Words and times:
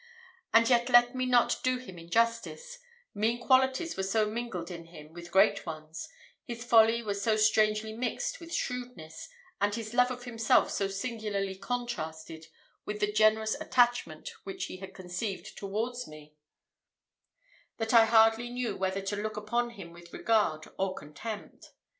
And 0.51 0.67
yet 0.67 0.89
let 0.89 1.13
me 1.13 1.27
not 1.27 1.57
do 1.61 1.77
him 1.77 1.99
injustice; 1.99 2.79
mean 3.13 3.39
qualities 3.39 3.95
were 3.95 4.01
so 4.01 4.25
mingled 4.25 4.71
in 4.71 4.85
him 4.85 5.13
with 5.13 5.29
great 5.29 5.63
ones 5.67 6.09
his 6.43 6.63
folly 6.65 7.03
was 7.03 7.21
so 7.21 7.37
strangely 7.37 7.93
mixed 7.93 8.39
with 8.39 8.51
shrewdness, 8.51 9.29
and 9.61 9.75
his 9.75 9.93
love 9.93 10.09
of 10.09 10.23
himself 10.23 10.71
so 10.71 10.87
singularly 10.87 11.53
contrasted 11.53 12.47
with 12.83 12.99
the 12.99 13.11
generous 13.11 13.53
attachment 13.61 14.31
which 14.43 14.65
he 14.65 14.77
had 14.77 14.95
conceived 14.95 15.55
towards 15.55 16.07
me, 16.07 16.33
that 17.77 17.93
I 17.93 18.05
hardly 18.05 18.49
knew 18.49 18.75
whether 18.75 19.01
to 19.01 19.15
look 19.15 19.37
upon 19.37 19.69
him 19.69 19.93
with 19.93 20.11
regard 20.11 20.67
or 20.79 20.95
contempt. 20.95 21.73